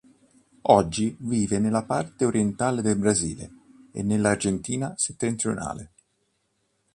[0.63, 3.51] Oggi vive nella parte orientale del Brasile
[3.91, 5.91] e nell'Argentina settentrionale.